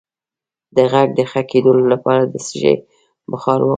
[0.75, 2.73] د غږ د ښه کیدو لپاره د څه شي
[3.31, 3.69] بخار واخلئ؟